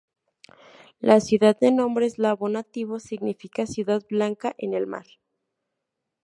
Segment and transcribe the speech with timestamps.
[0.99, 5.05] La ciudad de nombre eslavo nativo significa "ciudad blanca en el mar".